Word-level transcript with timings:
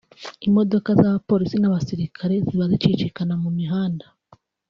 imodoka 0.47 0.89
z’abapolisi 0.99 1.55
n’abasirikare 1.59 2.33
ziba 2.45 2.65
zicicikana 2.71 3.33
mu 3.43 3.49
mihanda 3.57 4.05